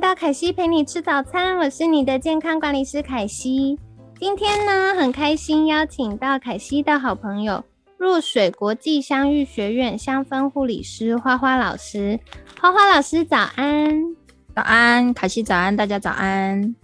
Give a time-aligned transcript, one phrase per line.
[0.00, 3.78] 到凯西陪你吃早餐，我是你的健康管理师凯西。
[4.20, 7.64] 今天呢，很开心邀请到凯西的好朋友
[7.96, 12.20] 若水国际香芋学院香氛护理师花花老师。
[12.60, 14.14] 花花老师早安，
[14.54, 16.74] 早安，凯西早安，大家早安。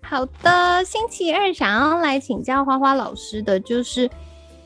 [0.00, 4.08] 好的，星期二想要来请教花花老师的就是，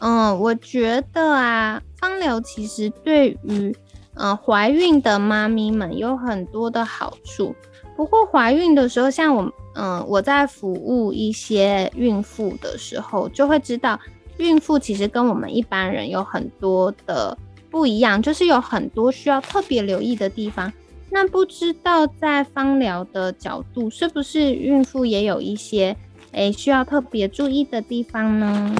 [0.00, 3.74] 嗯，我觉得啊，芳疗其实对于
[4.14, 7.54] 嗯，怀孕的妈咪们有很多的好处。
[7.96, 13.98] 不过怀孕的时候，像我，嗯，我在服务一些孕妇的时候，就会知道，
[14.38, 17.36] 孕妇其实跟我们一般人有很多的
[17.70, 20.72] 不一样，就是有很多需要特别留意的地方。
[21.10, 25.94] 那不知道在芳疗的角度，是不是孕妇也有一些
[26.32, 28.74] 诶需要特别注意的地方呢？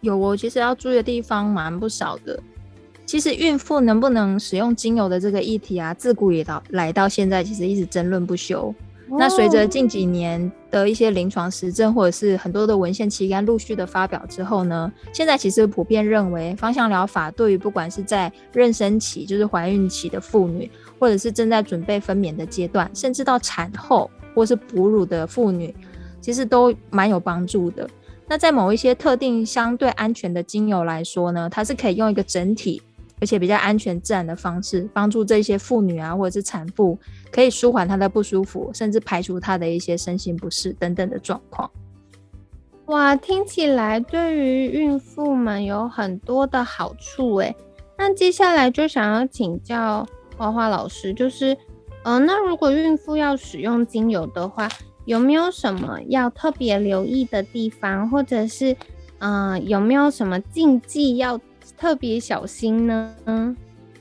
[0.00, 2.40] 有哦，其实要注意的地方蛮不少的。
[3.10, 8.72] 其实孕妇能不能使用精油的这个议题啊，自古以到来到现在，其实一直争论不休。
[9.18, 25.74] 那随着近几年的一些临床实证，或者是很多的文献期刊陆续的发表之后呢，现在其实普遍认为，芳香疗法对于不管是在妊娠期，就是怀孕期的妇女，或者是正在准备分娩的阶段，甚至到产后或是哺乳的妇女，
[26.20, 27.90] 其实都蛮有帮助的。
[28.28, 32.80] 那在某一些特定相对安全的精油来说呢，它是可以用一个整体。
[33.20, 36.98] 而且比较安全自然的方式，帮助这些妇女啊，或者是产妇，
[37.30, 41.70] 可以舒缓她的不舒服，甚至排除她的一些身心不适等等的状况。
[42.86, 47.54] 哇，听起来对于孕妇们有很多的好处诶。
[47.98, 50.06] 那接下来就想要请教
[50.36, 51.56] 花花老师，就是，
[52.04, 54.66] 嗯，那如果孕妇要使用精油的话，
[55.04, 58.74] 有没有什么要特别留意的地方，或者是，
[59.18, 61.38] 嗯，有没有什么禁忌要？
[61.80, 63.56] 特别小心呢？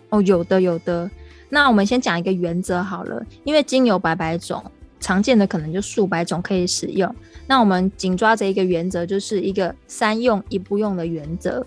[0.10, 1.10] 哦，有的有的。
[1.48, 4.62] 那我们先讲一个原则好了，因为精油百百种，
[5.00, 7.16] 常见的可能就数百种可以使用。
[7.48, 11.66] 那我们紧抓着一个原则，就是一个三用一不用的原则。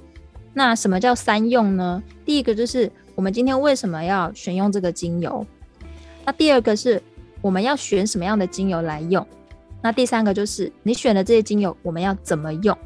[0.52, 2.02] 那什么叫三用呢？
[2.26, 5.46] 第一个就是我们今天为什么要选用这个精油？
[6.26, 7.02] 那第二个是
[7.40, 9.26] 我们要选什么样的精油来用？
[9.80, 12.76] 那第三个就是你选的这些精油我们要怎么用？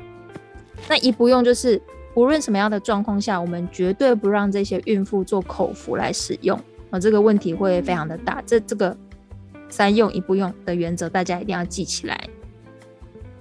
[0.88, 1.82] 那一不用就是。
[2.16, 8.43] 无论什么样的状况下，我们绝对不让这些孕妇做口服来使用啊，这个问题会非常的大。
[8.47, 8.97] 这这个
[9.69, 12.19] 三用一不用的原则，大家一定要记起来。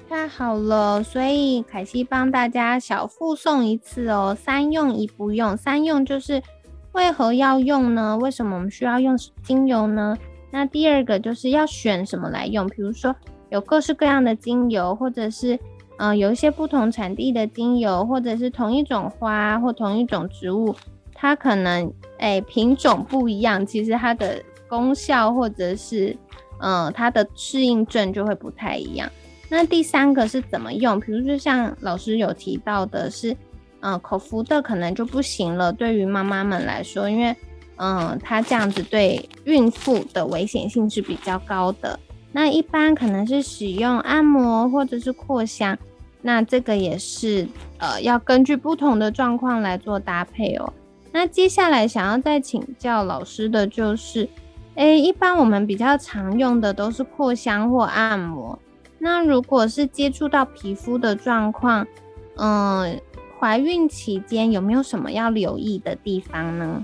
[0.09, 4.37] 太好了，所以凯西帮大家小附送一次哦。
[4.37, 6.43] 三用一不用，三用就是
[6.91, 8.17] 为何要用呢？
[8.17, 10.17] 为什么我们需要用精油呢？
[10.51, 13.15] 那第二个就是要选什么来用，比如说
[13.49, 15.57] 有各式各样的精油，或者是。
[15.97, 20.75] 嗯，有一些不同产地的精油，或者是同一种花或同一种植物，
[21.13, 26.15] 它可能诶品种不一样，其实它的功效或者是
[26.59, 29.09] 嗯它的适应症就会不太一样。
[29.47, 30.99] 那第三个是怎么用？
[30.99, 33.35] 比如说像老师有提到的是，
[33.79, 37.33] 嗯口服的可能就不行了，对于妈妈们来说，因为
[37.77, 41.97] 嗯它这样子对孕妇的危险性是比较高的。
[42.35, 45.77] 那一般可能是使用按摩或者是扩香，
[46.21, 47.47] 那这个也是
[47.77, 50.73] 呃要根据不同的状况来做搭配哦。
[51.13, 54.27] 那接下来想要再请教老师的就是，
[54.73, 58.59] 诶，一般我们比较常用的都是扩香或按摩。
[58.99, 61.87] 那如果是接触到皮肤的状况，
[62.35, 62.99] 嗯，
[63.39, 66.83] 怀孕期间有没有什么要留意的地方呢？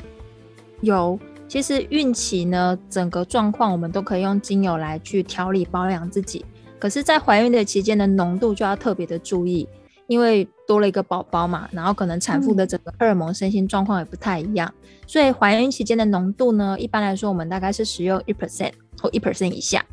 [0.79, 1.19] 有。
[1.51, 6.45] 其实孕期呢，整个状况我们都可以用精油来去调理保养自己。
[6.79, 9.67] 可是，在怀孕的期间的浓度就要特别的注意，
[10.07, 14.73] 因为多了一个宝宝嘛，然后可能产妇的整个荷尔蒙、身心状况也不太一样。
[15.05, 18.71] 所以，怀孕期间的浓度呢，一般来说我们大概是使用一 percent
[19.01, 19.85] 或一 percent 以下。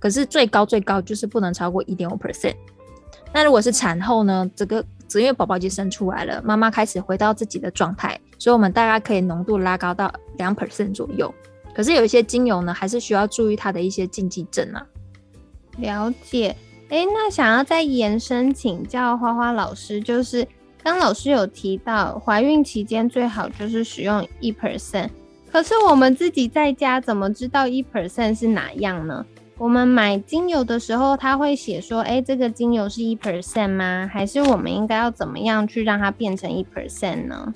[0.00, 2.56] 可是最高最高就是不能超过一点五 percent。
[3.32, 8.18] 那如果是产后呢，这个只因为宝宝已经生出来了，妈妈开始回到自己的状态。
[8.38, 11.34] 所以，我们大概可以浓度拉高到两 percent 左右。
[11.74, 14.86] 可是有一些精油呢，还是需要注意它的一些禁忌症啊。
[15.78, 16.56] 了解。
[16.88, 20.46] 哎，那想要再延伸请教花花老师，就是
[20.82, 25.10] 刚老师有提到，怀孕期间最好就是使用一 percent。
[25.52, 29.24] 可是我们自己在家怎么知道一 percent 是哪样呢？
[29.58, 34.08] 我们买精油的时候，他会写说，哎，这个精油是一 percent 吗？
[34.12, 37.52] 还是我们应该要怎么样去让它变成一 percent 呢？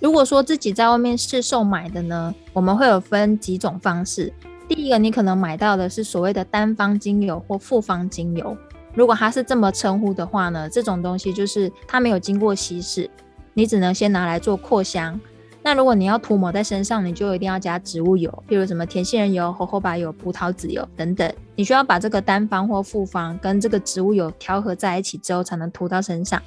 [0.00, 4.32] 如果说自己在外面市售买的呢，我们会有分几种方式。
[4.66, 8.56] 第一个，你可能买到的是所谓的单方精油或复方精油。
[8.94, 13.08] 如果它是这么称呼的话呢，这种东西就是它没有经过稀释，
[13.52, 15.20] 你只能先拿来做扩香。
[15.62, 21.30] 那如果你要涂抹在身上，你就一定要加植物油，譬如什么甜杏仁油、荷荷巴油、葡萄籽油等等。
[21.54, 26.40] 你需要把这个单方或复方跟这个植物油调和在一起之后，才能涂到身上。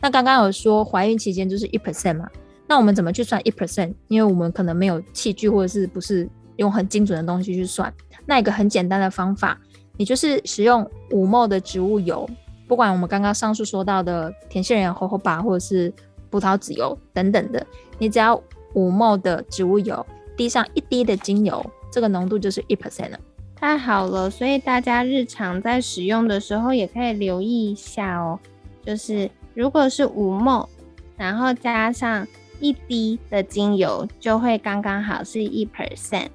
[0.00, 2.26] 那刚刚有说怀孕期间就是一 percent 嘛？
[2.66, 3.94] 那我们怎么去算一 percent？
[4.08, 7.92] 因为我们可能没有器具，或者是不是用很精准的东西去算。
[8.24, 9.58] 那一个很简单的方法，
[9.96, 12.28] 你就是使用五毫的植物油，
[12.66, 15.92] 不管我们刚刚上述说到的甜杏仁油、荷荷巴或者是
[16.28, 17.64] 葡萄籽油等等的，
[17.98, 18.40] 你只要
[18.74, 20.04] 五毫的植物油
[20.36, 23.20] 滴上一滴的精油，这个浓度就是一 percent 了。
[23.54, 28.38] 太好了，所以大家日常在使用的时候也可以留意一下哦。
[28.84, 30.68] 就是如果是五毫，
[31.16, 32.26] 然后加上
[32.60, 36.28] 一滴的精油，就会刚刚好是一 percent。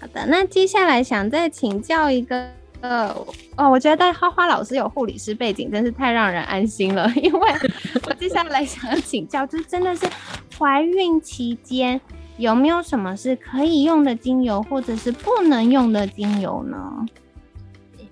[0.00, 2.48] 好的，那接下来想再请教一个。
[2.82, 3.08] 呃
[3.56, 7.10] 哦，我觉得花花老师有护理师背景，真是太让人安心了。
[7.16, 7.50] 因为
[8.04, 10.06] 我接下来想请教，就是真的是
[10.58, 11.98] 怀孕期间
[12.36, 17.06] 有没有什么是可以用的精油，或者是不能用的精油呢？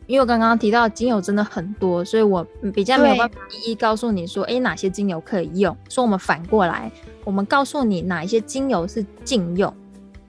[0.07, 5.77] 因为我刚刚提到精油真的很多，所以我比较没有办法一一告诉你说，哎，哪些精油可以用。
[5.89, 6.91] 说我们反过来，
[7.25, 9.73] 我们告诉你哪一些精油是禁用。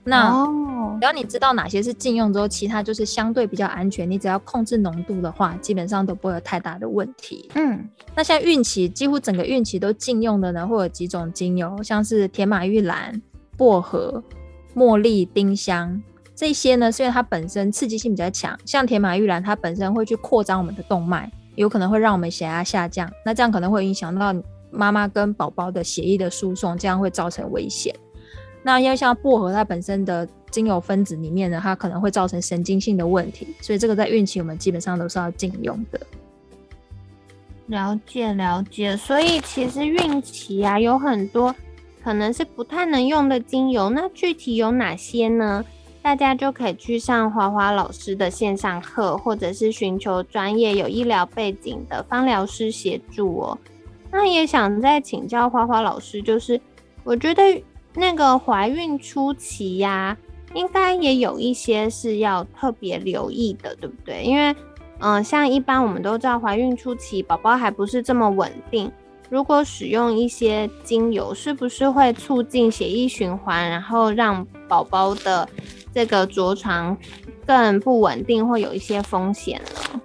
[0.08, 0.46] 那
[1.00, 4.08] 只要你知道哪些是禁用之后，其他就是相对比较安全。
[4.08, 7.50] 你只要控制浓度的话，基本上都不会有太大的问题。
[7.54, 13.20] 嗯，那像孕期几乎整个孕期都禁用的呢，会有几种精油，像是铁马玉兰、
[13.56, 14.22] 薄荷、
[14.76, 16.00] 茉莉、丁香
[16.36, 18.56] 这些呢，是因为它本身刺激性比较强。
[18.66, 23.10] 像甜马玉兰，它本身会去扩张我们的动脉，有可能会让我们血压下降。
[23.24, 24.34] 那这样可能会影响到
[24.70, 27.94] 妈妈跟宝宝的血液的输送，这样会造成危险。
[28.62, 35.98] 那因为像薄荷，它本身的精油分子里面呢，它可能会造成神经性的问题，所以这个在孕期我们基本上都是要禁用的。
[37.68, 41.54] 了解了解，所以其实孕期啊有很多
[42.04, 45.64] 可能是不太能用的精油，那具体有哪些呢？
[46.06, 53.58] 大家就可以去上花花老师的线上课，或者是寻求专业有医疗背景的芳疗师协助哦。
[54.12, 56.60] 那也想再请教花花老师，就是
[57.02, 57.42] 我觉得。
[57.98, 60.14] 那个怀孕初期呀，
[60.52, 64.22] 应该也有一些是要特别留意的，对不对？
[64.22, 64.54] 因为，
[64.98, 68.92] 嗯，像一般我们都知道，怀孕初期宝宝还不是这么稳定，
[69.30, 75.48] 如果使用一些精油，是不是会促进血液循环，然后让宝宝的
[75.96, 76.94] 这个着床
[77.46, 80.00] 更不稳定，会有一些风险了？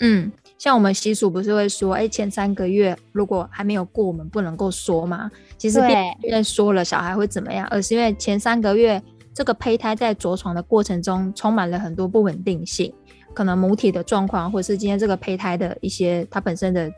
[0.00, 0.32] 嗯。
[0.56, 5.30] 像我们习俗不是会说，哎，前三个月如果还没有过，我们不能够说嘛。
[5.58, 5.78] 其实
[6.22, 9.02] 因为说了小孩会怎么样，而是因为前三个月
[9.34, 12.90] 这个胚胎在着床的过程中充满了很多不稳定性，
[13.34, 16.90] 可能母体的状况，或者是今天这个胚胎的一些它本身的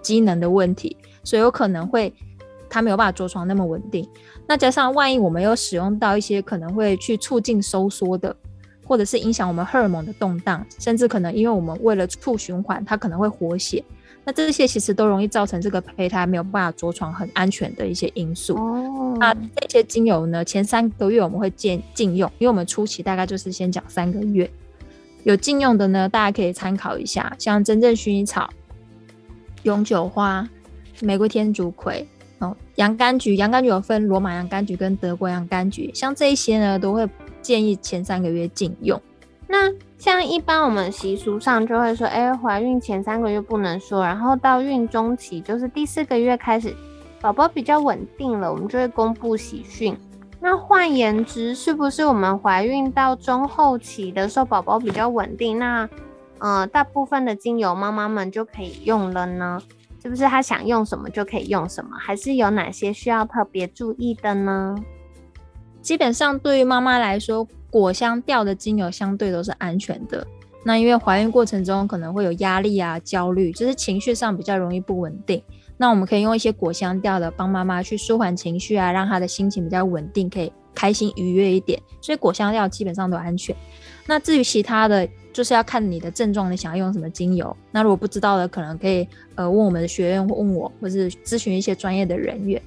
[0.00, 2.10] 机能的问题，所以有可能会
[2.72, 4.08] 它没有办法着床那么稳定。
[4.46, 8.34] 那加上万一我们又使用到一些可能会去促进收缩的。
[8.84, 13.82] 或者是影响我们荷尔蒙的动荡，甚至可能因为我们为了促循环，它可能会活血。
[14.24, 18.54] 那这些其实都容易造成这个胚胎没有办法着床很安全的一些因素。
[18.56, 24.50] 哦，那这些精油呢，前三个月我们会建禁用，因为我们初期大概就是先讲三个月。
[25.22, 28.50] 有禁用的呢，大家可以参考一下，像真正薰衣草、
[29.62, 30.46] 永久花、
[31.00, 32.06] 玫瑰天竺葵、
[32.42, 33.36] 哦洋甘菊。
[33.36, 37.08] 洋甘菊有分罗马洋甘菊跟德国洋甘菊，像这一些呢，都会。
[37.42, 39.02] 建议前三个月禁用。
[39.48, 39.68] 那
[39.98, 46.72] 像一般我们习俗上就会说，哎，怀孕前三个月不能说，然后到孕中期，就是第四个月开始，
[47.20, 49.98] 宝宝比较稳定了，我们就会公布喜讯。
[50.38, 55.88] 那换言之，是不是我们怀孕到中后期的时候，宝宝比较稳定，那
[56.38, 59.60] 呃，大部分的精油妈妈们就可以用了呢？
[60.02, 61.90] 是不是她想用什么就可以用什么？
[61.96, 64.74] 还是有哪些需要特别注意的呢？
[65.80, 70.26] 基本上对于妈妈来说，果香调的精油相对都是安全的。
[70.64, 75.42] 那因为怀孕过程中可能会有压力啊、焦虑，就是情绪上比较容易不稳定。
[75.76, 81.80] 那我们可以用一些果香调的帮妈妈去舒缓情绪啊，让她的心情比较稳定，可以开心愉悦一点。
[82.00, 83.54] 所以果香调基本上都安全。
[84.06, 87.56] 那至于其他的，就是要看你的症状，你想要用什么精油。
[87.70, 92.60] 那如果不知道的，可能可以呃问我们的学院或问我，或是咨询一些专业的人员。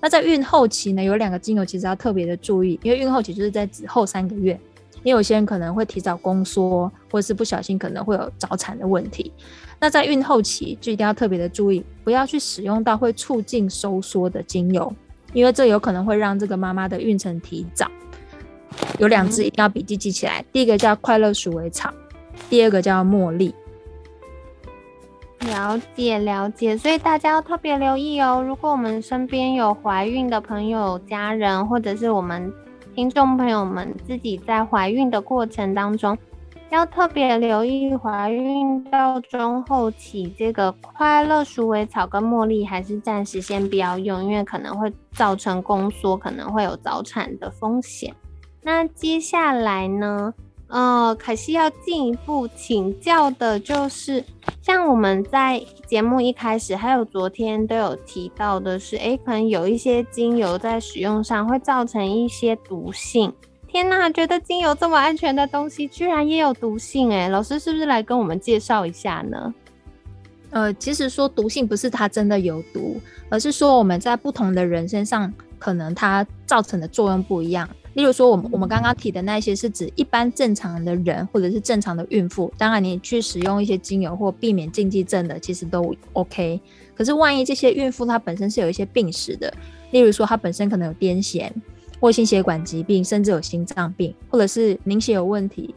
[0.00, 4.52] 那在孕后期呢，有两个精油其实要特别的注意，因为孕后期就是在子后三个月，
[5.02, 9.32] 因为有些人可能会提早宫缩，或者是不小心可能会有早产的问题。
[9.78, 14.92] 那在孕后期就一定要特别的注意，不要去使用到会促进收缩的精油，
[15.32, 17.90] 因为这有可能会让这个妈妈的孕程提早。
[18.98, 21.92] 有两支一定要笔记记起来，第一个叫快乐鼠尾草，
[22.50, 23.54] 第二个叫茉莉。
[25.46, 28.44] 了解了解，所以大家要特别留意哦。
[28.46, 32.52] 如果我们身边有怀孕的朋友、家人，或者是我们
[32.94, 36.18] 听众朋友们自己在怀孕的过程当中，
[36.68, 48.14] 要特别留意怀孕到中后期，这个快乐鼠尾草跟茉莉还是暂时先不要用，因为可能会造成宫缩，可能会有早产的风险。
[48.62, 50.34] 那接下来呢？
[50.70, 54.24] 呃，凯西要进一步请教的就是，
[54.62, 63.32] 像我们在节目一开始，还有昨天都有提到的是，诶，可能有一些精油在使用上会造成一些毒性。
[63.66, 69.52] 天呐，觉得精油这么安全的东西，居然也有毒性诶，老师是不是来跟我们介绍一下呢？
[70.50, 77.68] 呃，其实说毒性不是它真的有毒，而是说我们在不同的人身上，可能它造成的作用不一样。
[78.00, 86.58] 例如说，我们我们刚刚提的那些是指一般正常的人或者是正常的孕妇，当然你去使用一些精油或避免禁忌症的，其实都 OK。
[86.94, 89.52] 可是万一这些孕妇她本身是有一些病史的，
[89.90, 91.50] 例如说她本身可能有癫痫
[92.00, 95.74] 或心血管疾病，甚至有心脏病，或者是凝血有问题，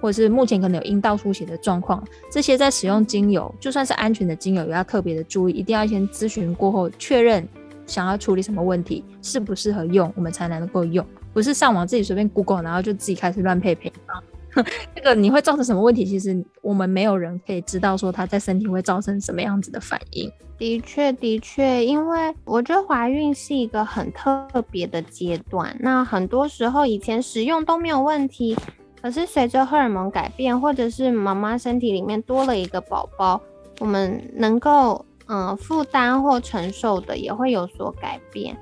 [0.00, 2.02] 或者是目前可能有阴道出血的状况，
[2.32, 7.46] 这些在使用精油，就算是安全的精油，也要特别的注意，一定要先咨询过后确认
[7.86, 11.04] 想要处理什么问题，适不适合用，我们才能够用。
[11.36, 14.64] 不是上网自己随便 Google，然后就自己开始乱配配方，
[14.96, 16.02] 这个你会造成什么问题？
[16.02, 20.32] 其实我们没有人可以知道说它在身体会造成什么样子的反应。
[20.56, 25.76] 的确，的确，因为我觉得怀孕是一个很特别的阶段。
[25.78, 28.56] 那很多时候以前使用都没有问题，
[29.02, 33.38] 可是随着荷尔蒙改变，或者是妈妈身体里面多了一个宝宝，
[33.78, 38.56] 我们能够嗯负担或承受的也会有所改变。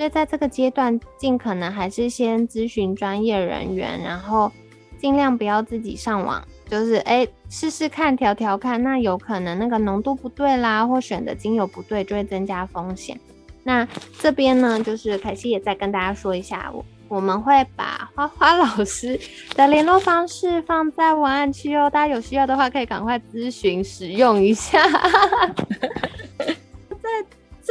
[0.00, 4.50] 所以在这个阶段，尽可能还是先咨询专业人员，然后
[4.98, 13.20] 尽量不要自己上网，就是哎试试看调调看，那有可能那个浓度不对啦，或选的精油不对，就会增加风险。
[13.62, 13.86] 那
[14.18, 19.20] 这边呢，就是凯西也再跟大家说一下，我我们会把花花老师
[19.54, 24.80] 的联络方式放在文案区哦，大家有需要的话可以赶快咨询使用一下。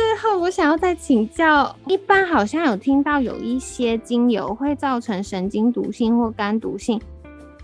[0.09, 0.19] 在。
[0.19, 6.99] 最后，我想要再请教，一般好像有听到有一些精油会造成神经毒性或肝毒性，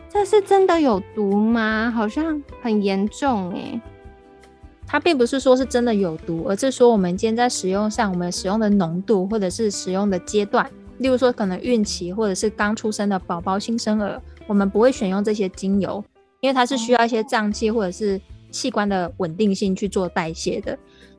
[0.07, 1.91] 这是真的有毒吗？
[1.93, 3.81] 好像很严重诶。
[4.85, 16.01] 它并不是说是真的有毒，而是说我们今天在使用上，我们使用的浓度或者是使用的阶段，例如说可能孕期或者是刚出生的宝宝新生儿，我们不会选用这些精油，
[16.41, 18.21] 因为它是需要一些脏器或者是
[18.51, 20.77] 器官的稳定性去做代谢的。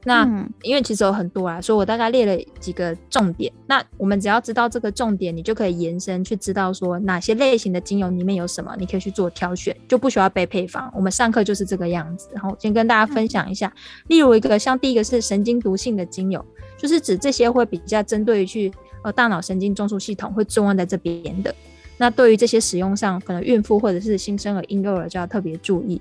[0.09, 0.25] 那
[0.63, 3.53] 因为其实有很多啊，所以我大概列了几个重点。
[3.67, 10.89] 那我们只要知道这个重点，你就可以延伸去知道说哪些类型的精油里面有什么，你可以去做挑选，就不需要背配方。
[10.95, 12.29] 我们上课就是这个样子。
[12.33, 13.73] 然后先跟大家分享一下，
[14.07, 16.45] 例如一个像第一个是神经毒性的精油，
[16.79, 18.73] 就是指这些会比较针对于去
[19.03, 21.53] 呃大脑神经中枢系统会作用在这边的。
[21.99, 26.01] 那对于这些使用上，可能孕妇或者是新生儿、婴幼儿就要特别注意。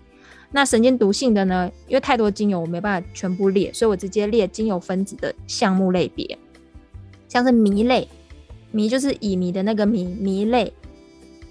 [0.52, 1.70] 那神经毒性的呢？
[1.88, 6.38] 因为太多精油，我没办法全部列，所以我直接列精油分子的项目类别，
[7.28, 8.08] 像是醚类，
[8.72, 10.72] 醚就是乙醚的那个醚，醚类。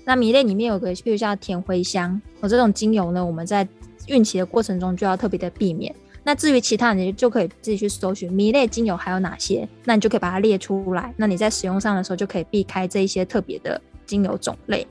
[0.07, 3.67] 那醚类里面有个，比如像甜茴香，我这种精油呢，我们在
[4.07, 5.95] 孕期的过程中就要特别的避免。
[6.23, 11.13] 那至于其他，你就可以自己去搜寻醚类精油还有哪些，那你就可以把它列出来。
[11.19, 14.87] 那你在使用上的时候，就可以避开这一些特别的精油种类。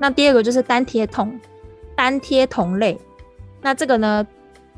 [0.00, 1.38] 那第二个就是单贴酮，
[1.94, 2.98] 单贴酮类。
[3.62, 4.26] 那这个呢，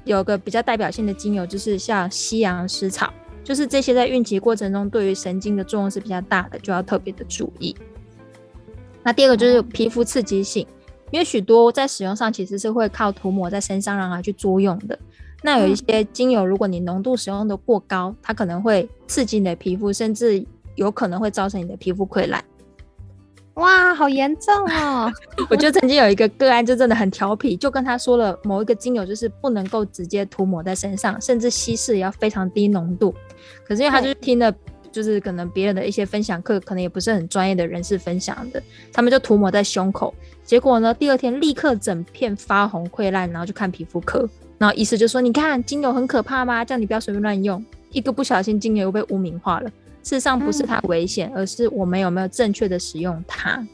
[0.04, 3.12] 有个比较代表性的精油，就是像西洋蓍草，
[3.42, 7.74] 就是这些在孕期过程中对于神经的作用是比较大的，就要特别的注意。
[9.02, 10.66] 那第二个就是皮肤刺激性，
[11.10, 14.98] 因为许多在使用上其实是会靠涂抹在身上让它去作用的。
[15.42, 22.42] 那有一些精油，如果你浓度使用的过高，它可能会刺激你的皮肤，甚至有可能会造成你的皮肤溃烂。
[23.54, 25.12] 哇，好严重哦！
[25.48, 33.14] 我觉得曾经有一个个案就真的很调皮，就跟他说了某一个精油就是不能够直接涂抹在身上，甚至稀释也要非常低浓度。
[33.64, 34.52] 可是因为他就是听了
[34.90, 38.60] 就是可能别人的一些分享课，可能也不是很专业的人士分享的，
[38.92, 40.12] 他们就涂抹在胸口，
[40.44, 46.64] 结果呢，第二天立刻整片发红溃烂，然后就看皮肤科，然后医师就说：“你看精油很可怕吗？
[46.64, 49.70] 叫你不要随便乱用，一个不小心精油又被污名化了。
[50.04, 53.66] 事实上不是它危险，而是我们有没有正确的使用它。”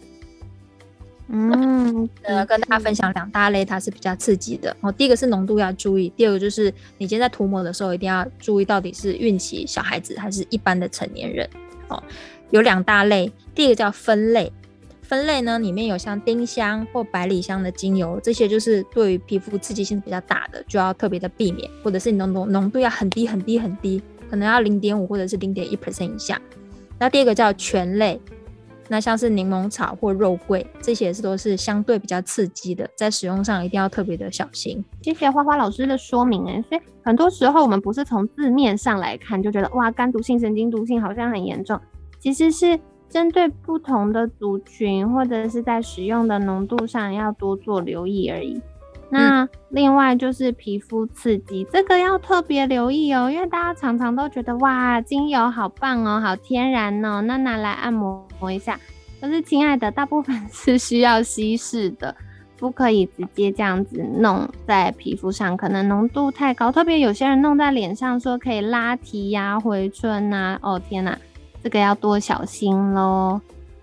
[1.32, 4.76] 嗯，呃，跟大家分享两大类，它是比较刺激的。
[4.80, 11.48] 哦，第一个是浓度要注意，第二个就是你今天在涂抹的时候一定要注意，到底是孕期小孩子还是一般的成年人。
[11.86, 12.02] 哦，
[12.50, 14.52] 有两大类，第一个叫分类，
[15.02, 26.40] 分类呢里面有像丁香或百里香的精油，这些就是对于皮肤刺激性比较大的，就要特别的避免，或者是你浓浓浓度要很低很低很低，可能要零点五或者是零点一 percent 以下。
[26.98, 28.20] 那第二个叫醛类。
[28.92, 34.84] 那像是柠檬草或肉桂，这些是都是相对比较刺激的，在使用上一定要特别的小心。
[35.00, 41.80] 谢谢花花老师的说明诶，所以很多时候我们不是从字面上来看就觉得哇，肝毒性、神经毒性好像很严重，
[42.18, 42.76] 其实是
[43.08, 48.60] 针对不同的族群或者是在使用的浓度上要多做留意而已。
[49.12, 58.78] 那另外就是皮肤刺激，这个要特别留意哦，因为大家常常都觉得哇，精油好棒哦，好天然哦，那拿来按摩一下。
[59.20, 62.14] 可是亲爱的，大部分是需要稀释的，
[62.56, 66.70] 不可以直接这样子弄在皮肤上，可能浓度太高。
[66.70, 71.18] 特别有些人弄在脸上，说可以拉提呀、回春呐，哦天呐，
[71.64, 73.40] 这个要多小心喽。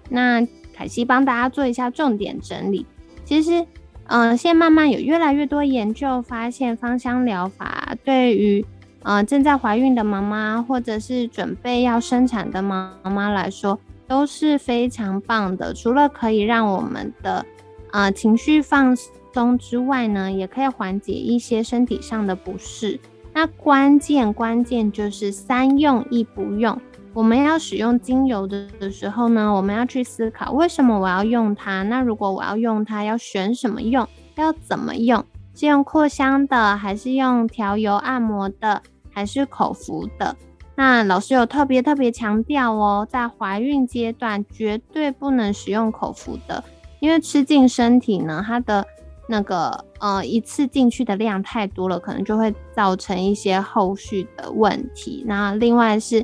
[0.10, 0.42] 那
[0.74, 2.86] 凯西帮大家做一下重点整理，
[3.26, 3.66] 其实。
[4.08, 8.66] 嗯，现在慢慢有越来越多研究发现，芳香疗法对于
[9.04, 15.74] 呃正在怀孕的妈妈或者是准备要生产的妈妈来说都是非常棒的。
[15.74, 17.46] 除了可以让我们的
[17.92, 18.96] 呃情绪放
[19.34, 23.00] 松之外呢，也可以缓解一些身体上的不适。
[23.34, 26.80] 那关键关键就是三用一不用。
[27.18, 31.82] 我们要使用精油的的时候呢，我们要去思考为什么我要用它。
[31.82, 34.08] 那如果我要用它，要选什么用？
[34.36, 35.26] 要怎么用？
[35.56, 40.36] 是用扩香的，还是用调油按摩的，还是口服的？
[40.76, 46.64] 那老师有特别特别强调哦，在怀孕阶段绝对不能使用口服的，
[47.00, 48.86] 因为吃进身体呢，它的
[49.28, 55.24] 那个呃一次进去的量太多了，可能就会造成一些后续的问题。
[55.26, 56.24] 那另外是。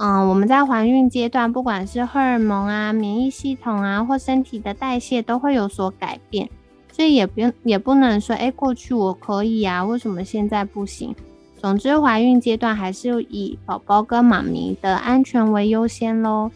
[0.00, 6.48] 嗯，我们在怀孕阶段，不管是荷尔蒙啊、免疫系统啊，或身体的代谢都会有所改变，
[6.92, 11.14] 所以也不用也不能说，哎，过去我可以啊，为什么现在不行？
[11.56, 16.52] 总之，怀孕阶段还是以宝宝跟妈咪的安全为优先喽。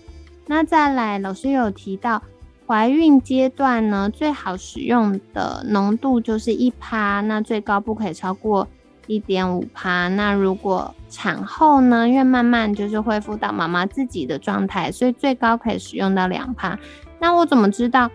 [0.46, 2.22] 那再来，老师有提到，
[2.68, 8.68] 怀孕阶段呢，最好使用的浓度就是一趴，那最高不可以超过。
[9.14, 12.09] 一点五趴，那如果产后呢？
[12.09, 16.79] 因为慢慢就是恢复到妈妈自己的状态，所以最高可以使用到两趴。
[17.18, 18.11] 那我怎么知道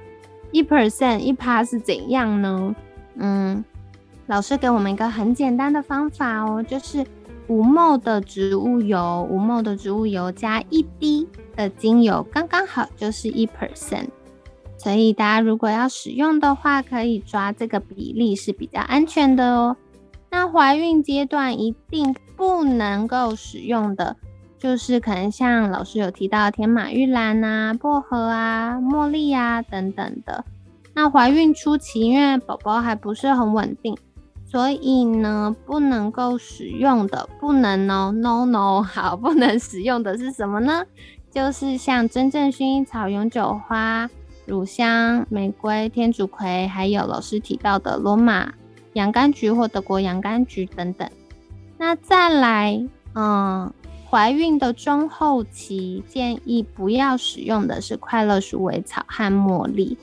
[0.51, 2.75] 一 percent 一趴是怎样呢？
[3.15, 3.63] 嗯，
[4.25, 7.05] 老师给我们一个很简单的方法哦，就是
[7.47, 14.07] 五毫的植物油，五毫的植物油加一滴的精油，刚刚好就是一 percent。
[14.77, 19.75] 所以大家如果要使用的话，可以抓这个比例是比较安全的哦。
[20.29, 24.15] 那怀孕阶段一定不能够使用的，
[24.59, 30.43] 就是可能像老师有提到天马玉兰啊、薄荷啊、茉莉啊等等的。
[30.93, 33.97] 那怀孕初期，因为宝宝还不是很稳定，
[34.45, 40.83] 所以呢不能够使用的，不能哦，no no，好，不能使用的是什么呢？
[41.29, 44.09] 就是像真正薰衣草、永久花、
[44.45, 48.53] 乳香、玫瑰、天竺葵，还有老师提到的罗马。
[48.97, 51.07] 洋甘菊或德国洋甘菊等等，
[51.77, 52.83] 那再来，
[53.13, 53.71] 嗯，
[54.09, 59.95] 怀孕的中后期建议不要使用的是快乐鼠尾草和茉莉。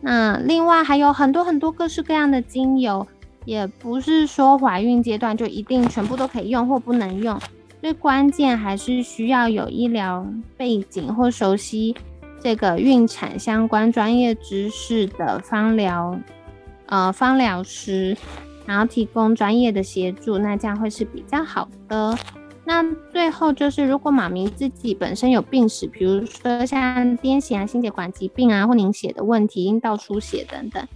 [0.00, 3.06] 那另外还有很多很多各式各样的精油，
[3.44, 7.40] 也不是说怀孕阶段就一定全部都可以用或不能用。
[7.80, 10.26] 最关键还是需要有医疗
[10.56, 11.94] 背景或熟悉
[12.40, 16.18] 这个孕产相关专业知识的芳疗。
[16.92, 18.14] 呃，芳疗师，
[18.66, 22.14] 然后提供专业的协助，那这样会是比较好的。
[22.66, 30.86] 那最后就是，如果妈咪自己本身有病史，比如说像癫痫啊、心血管疾病啊，或凝血的问题、阴道出血等等，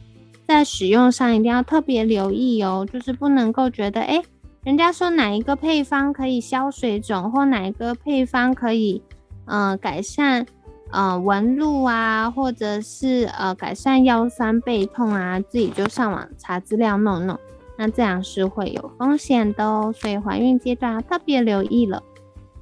[0.46, 4.22] 在使用上一定要特别留意哦，就是不能够觉得，哎，
[4.64, 9.00] 人家说哪一个配方可以消水肿，或哪一个配方可以，
[9.46, 10.46] 呃，改善。
[10.90, 17.38] 呃，纹路啊，或者是呃改善腰酸背痛啊，自己就上网查资料弄弄，
[17.76, 19.92] 那这样是会有风险的哦。
[19.96, 22.02] 所以怀孕阶段要特别留意了。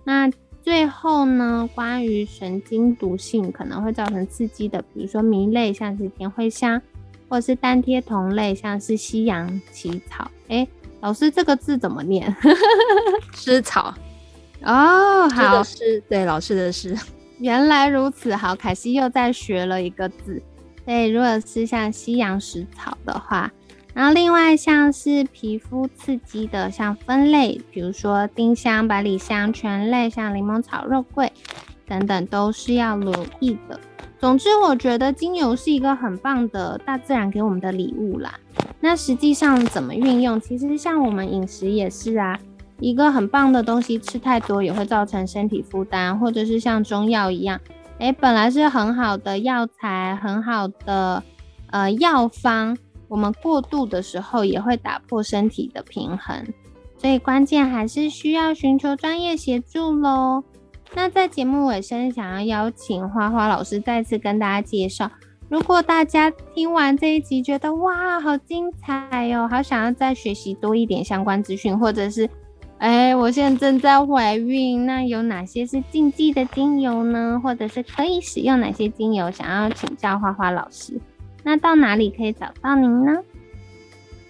[0.05, 0.31] 那
[0.63, 6.81] 最后呢，关于神经毒性可能会造成刺激的，比如说醚类，像是甜茴香，
[7.29, 10.31] 或是单萜酮类，像是西洋萁草。
[10.49, 10.67] 哎，
[11.03, 12.35] 老师这个字怎么念？
[13.37, 13.95] 湿草。
[14.63, 16.97] 哦，好，是，对，老师的诗。
[17.45, 20.43] 原来如此，好，凯西又在学了一个字。
[20.87, 23.53] 对，如果是像西洋石草的话，
[23.93, 31.31] 然后另外像是皮肤刺激的，像酚类，比如说丁香、百里香、醛类，像柠檬草、肉桂
[31.87, 33.79] 等等，都是要留意的。
[34.19, 38.41] 总之，我觉得精油是一个很棒的大自然给我们的礼物啦。
[38.81, 40.41] 那实际上怎么运用？
[40.41, 42.41] 其实像我们饮食也是啊，
[42.81, 47.61] 一个很棒的东西吃太多也会造成身体负担，或者是像中药一样。
[47.99, 51.23] 哎，本来是很好的药材，很好的
[51.71, 56.45] 呃药方，我们过度的时候也会打破身体的平衡，
[56.99, 60.43] 所以关键还是需要寻求专业协助喽。
[60.97, 65.09] 那在节目尾声，想要邀请花花老师再次跟大家介绍，
[65.49, 72.29] 如果大家听完这一集觉得哇，好精彩哟，好想要再学习多一点相关资讯，或者是。
[72.85, 77.41] 哎，我现在正在怀孕，那有哪些是禁忌的精油呢？
[77.43, 79.31] 或者是可以使用哪些精油？
[79.31, 81.01] 想要请教花花老师，
[81.43, 83.23] 那到哪里可以找到您呢？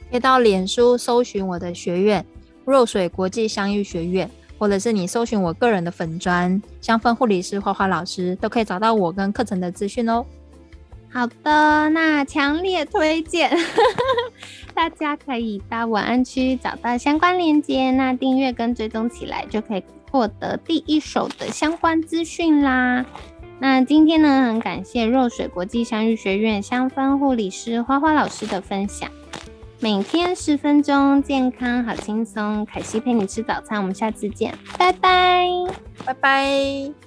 [0.09, 2.25] 可以到脸书搜寻我的学院——
[2.64, 10.25] 若水国际香育学院，或者是你搜寻我个人的粉砖——香氛护理师花花老师，都可以找到我跟课程的资讯哦。
[11.14, 13.48] 好的，那强烈推荐，
[14.74, 23.07] 大家可以到文案区找到相关链接，那订阅跟追踪起来，就可以获得第一手的相关资讯啦。
[23.61, 29.09] 那今天呢，很感谢若水国际香育学院香氛护理师花花老师的分享。
[29.79, 35.46] 每天十分钟，健康好轻松，凯西陪你吃早餐，我们下次见，拜拜，
[36.05, 37.04] 拜拜。